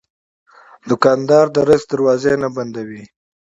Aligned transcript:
دوکاندار 0.89 1.45
د 1.55 1.57
رزق 1.69 1.85
دروازې 1.91 2.33
نه 2.43 2.49
بندوي. 2.55 3.03